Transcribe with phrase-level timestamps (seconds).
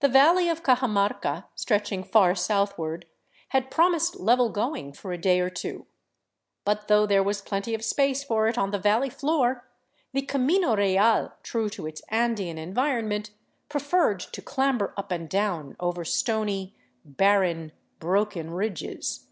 [0.00, 3.04] The valley of Cajamarca, stretching far southward,
[3.48, 5.84] had promised level going for a day or two.
[6.64, 9.68] But though there was plenty of space for it on the valley floor,
[10.14, 13.32] the camino real, true to its Andean environment,
[13.68, 16.74] preferred to clamber up and down over stony,
[17.04, 19.26] barren, broken ridges.